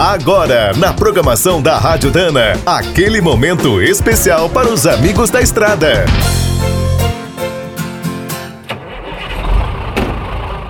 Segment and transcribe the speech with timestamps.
[0.00, 6.06] Agora, na programação da Rádio Dana, aquele momento especial para os amigos da estrada.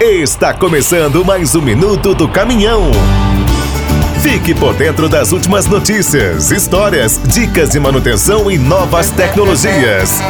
[0.00, 2.90] Está começando mais um minuto do caminhão.
[4.20, 10.20] Fique por dentro das últimas notícias, histórias, dicas de manutenção e novas tecnologias.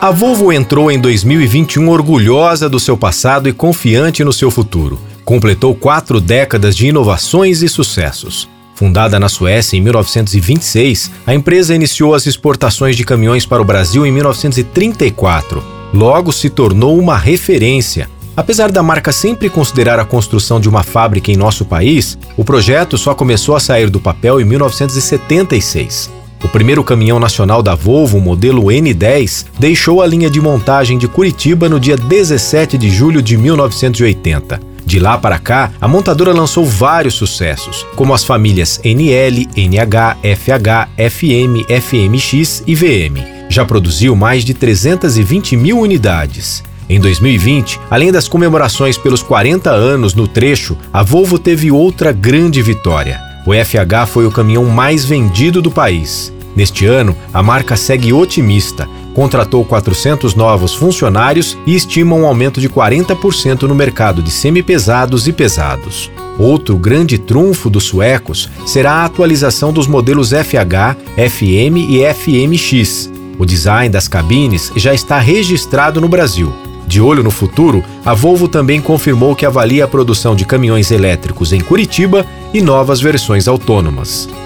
[0.00, 5.11] A Volvo entrou em 2021 orgulhosa do seu passado e confiante no seu futuro.
[5.24, 8.48] Completou quatro décadas de inovações e sucessos.
[8.74, 14.04] Fundada na Suécia em 1926, a empresa iniciou as exportações de caminhões para o Brasil
[14.04, 15.62] em 1934.
[15.94, 18.10] Logo se tornou uma referência.
[18.36, 22.96] Apesar da marca sempre considerar a construção de uma fábrica em nosso país, o projeto
[22.96, 26.10] só começou a sair do papel em 1976.
[26.42, 31.68] O primeiro caminhão nacional da Volvo, modelo N10, deixou a linha de montagem de Curitiba
[31.68, 34.71] no dia 17 de julho de 1980.
[34.84, 40.88] De lá para cá, a montadora lançou vários sucessos, como as famílias NL, NH, FH,
[41.10, 43.18] FM, FMX e VM.
[43.48, 46.62] Já produziu mais de 320 mil unidades.
[46.88, 52.60] Em 2020, além das comemorações pelos 40 anos no trecho, a Volvo teve outra grande
[52.60, 53.20] vitória.
[53.46, 56.32] O FH foi o caminhão mais vendido do país.
[56.54, 62.68] Neste ano, a marca segue otimista, contratou 400 novos funcionários e estima um aumento de
[62.68, 66.10] 40% no mercado de semipesados e pesados.
[66.38, 73.10] Outro grande trunfo dos suecos será a atualização dos modelos FH, FM e FMX.
[73.38, 76.52] O design das cabines já está registrado no Brasil.
[76.86, 81.52] De olho no futuro, a Volvo também confirmou que avalia a produção de caminhões elétricos
[81.52, 84.28] em Curitiba e novas versões autônomas.